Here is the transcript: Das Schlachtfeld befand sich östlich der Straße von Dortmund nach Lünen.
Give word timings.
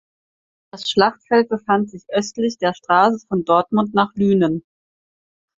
Das 0.73 0.89
Schlachtfeld 0.89 1.47
befand 1.49 1.91
sich 1.91 2.05
östlich 2.09 2.57
der 2.57 2.73
Straße 2.73 3.23
von 3.27 3.45
Dortmund 3.45 3.93
nach 3.93 4.15
Lünen. 4.15 4.63